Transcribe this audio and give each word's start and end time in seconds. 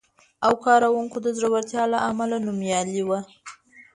او 0.45 0.53
کارونکو 0.65 1.17
د 1.25 1.27
زړورتیا 1.37 1.83
له 1.93 1.99
امله 2.09 2.37
نومیالی 2.45 3.01
و، 3.07 3.09